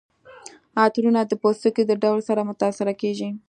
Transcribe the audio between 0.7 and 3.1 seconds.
عطرونه د پوستکي د ډول سره متاثره